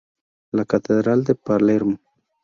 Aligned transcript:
La 0.51 0.65
catedral 0.65 1.23
de 1.25 1.35
Palermo. 1.35 1.99